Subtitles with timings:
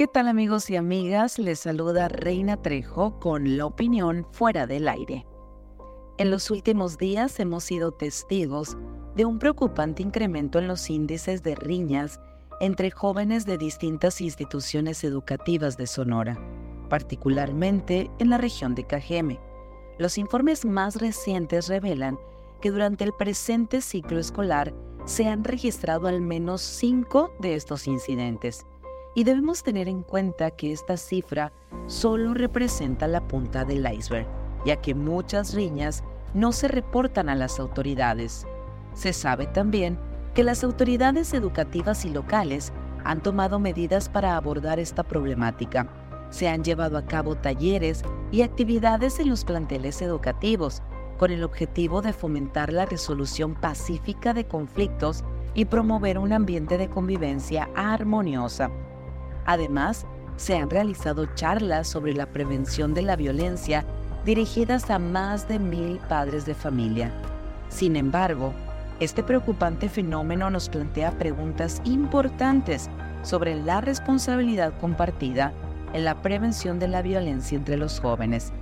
[0.00, 1.38] ¿Qué tal amigos y amigas?
[1.38, 5.26] Les saluda Reina Trejo con la opinión fuera del aire.
[6.16, 8.78] En los últimos días hemos sido testigos
[9.14, 12.18] de un preocupante incremento en los índices de riñas
[12.62, 16.38] entre jóvenes de distintas instituciones educativas de Sonora,
[16.88, 19.38] particularmente en la región de Cajeme.
[19.98, 22.18] Los informes más recientes revelan
[22.62, 24.72] que durante el presente ciclo escolar
[25.04, 28.64] se han registrado al menos cinco de estos incidentes
[29.14, 31.52] y debemos tener en cuenta que esta cifra
[31.86, 34.26] solo representa la punta del iceberg,
[34.64, 38.46] ya que muchas riñas no se reportan a las autoridades.
[38.94, 39.98] Se sabe también
[40.34, 42.72] que las autoridades educativas y locales
[43.04, 45.88] han tomado medidas para abordar esta problemática.
[46.30, 50.82] Se han llevado a cabo talleres y actividades en los planteles educativos
[51.18, 55.24] con el objetivo de fomentar la resolución pacífica de conflictos
[55.54, 58.70] y promover un ambiente de convivencia armoniosa.
[59.50, 63.84] Además, se han realizado charlas sobre la prevención de la violencia
[64.24, 67.10] dirigidas a más de mil padres de familia.
[67.68, 68.54] Sin embargo,
[69.00, 72.88] este preocupante fenómeno nos plantea preguntas importantes
[73.22, 75.52] sobre la responsabilidad compartida
[75.94, 78.52] en la prevención de la violencia entre los jóvenes.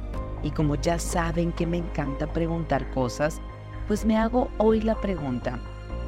[0.42, 3.42] Y como ya saben que me encanta preguntar cosas,
[3.88, 5.58] pues me hago hoy la pregunta,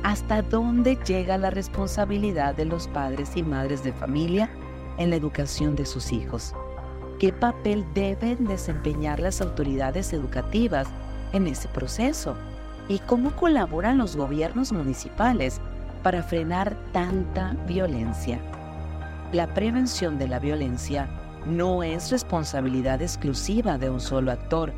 [0.05, 4.49] ¿hasta dónde llega la responsabilidad de los padres y madres de familia
[5.01, 6.55] en la educación de sus hijos.
[7.19, 10.87] ¿Qué papel deben desempeñar las autoridades educativas
[11.33, 12.37] en ese proceso?
[12.89, 15.61] ¿Y cómo colaboran los gobiernos municipales
[16.03, 18.39] para frenar tanta violencia?
[19.33, 21.09] La prevención de la violencia
[21.47, 24.73] no es responsabilidad exclusiva de un solo actor,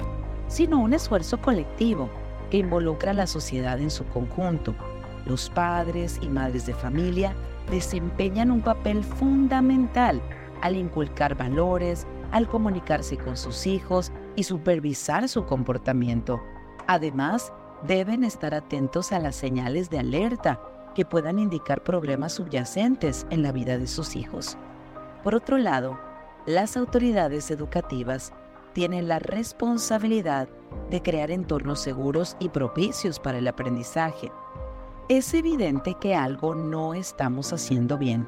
[0.47, 2.09] sino un esfuerzo colectivo
[2.51, 4.75] que involucra a la sociedad en su conjunto.
[5.27, 7.35] Los padres y madres de familia
[7.71, 10.21] desempeñan un papel fundamental
[10.63, 16.43] al inculcar valores, al comunicarse con sus hijos y supervisar su comportamiento.
[16.87, 17.53] Además,
[17.87, 20.61] deben estar atentos a las señales de alerta
[20.95, 24.57] que puedan indicar problemas subyacentes en la vida de sus hijos.
[25.23, 25.99] Por otro lado,
[26.47, 28.33] las autoridades educativas
[28.73, 30.49] tienen la responsabilidad
[30.91, 34.33] de crear entornos seguros y propicios para el aprendizaje,
[35.09, 38.27] es evidente que algo no estamos haciendo bien,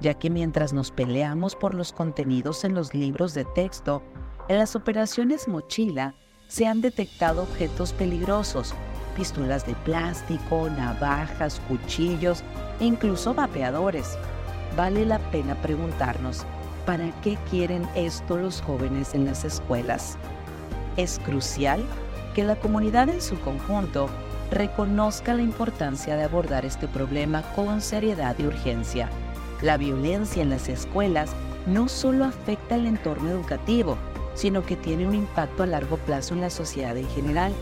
[0.00, 4.02] ya que mientras nos peleamos por los contenidos en los libros de texto,
[4.48, 6.14] en las operaciones mochila
[6.48, 8.74] se han detectado objetos peligrosos,
[9.16, 12.42] pistolas de plástico, navajas, cuchillos
[12.80, 14.16] e incluso vapeadores.
[14.76, 16.44] Vale la pena preguntarnos,
[16.86, 20.16] ¿para qué quieren esto los jóvenes en las escuelas?
[20.96, 21.84] Es crucial
[22.34, 24.08] que la comunidad en su conjunto
[24.52, 29.08] reconozca la importancia de abordar este problema con seriedad y urgencia.
[29.62, 31.30] La violencia en las escuelas
[31.66, 33.96] no solo afecta el entorno educativo,
[34.34, 37.52] sino que tiene un impacto a largo plazo en la sociedad en general.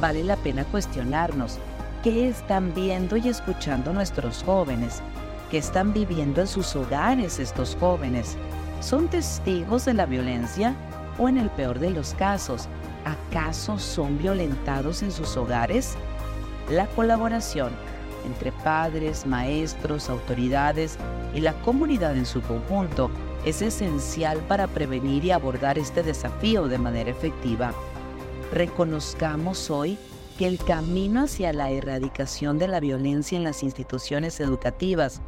[0.00, 1.58] Vale la pena cuestionarnos
[2.02, 5.02] qué están viendo y escuchando nuestros jóvenes,
[5.50, 8.36] qué están viviendo en sus hogares estos jóvenes.
[8.80, 10.74] ¿Son testigos de la violencia
[11.18, 12.66] o en el peor de los casos,
[13.04, 15.96] acaso son violentados en sus hogares?
[16.70, 17.72] La colaboración
[18.24, 20.98] entre padres, maestros, autoridades
[21.34, 23.10] y la comunidad en su conjunto
[23.44, 27.72] es esencial para prevenir y abordar este desafío de manera efectiva.
[28.52, 29.98] Reconozcamos hoy
[30.38, 35.20] que el camino hacia la erradicación de la violencia en las instituciones educativas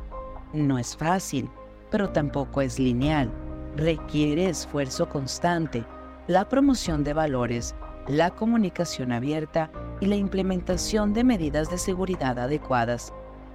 [0.52, 1.50] no es fácil,
[1.90, 3.30] pero tampoco es lineal.
[3.76, 5.84] Requiere esfuerzo constante,
[6.28, 7.74] la promoción de valores,
[8.06, 9.70] la comunicación abierta
[10.02, 13.12] y la implementación de medidas de seguridad adecuadas,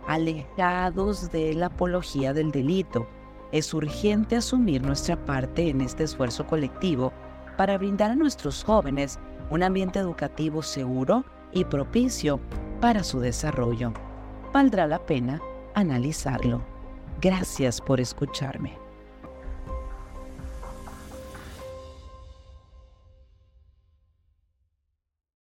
[0.08, 3.06] alejados de la apología del delito.
[3.52, 7.12] Es urgente asumir nuestra parte en este esfuerzo colectivo
[7.58, 9.20] para brindar a nuestros jóvenes
[9.50, 12.40] un ambiente educativo seguro y propicio
[12.80, 13.92] para su desarrollo.
[14.54, 15.42] Valdrá la pena
[15.76, 16.62] analizarlo.
[17.20, 18.87] Gracias por escucharme.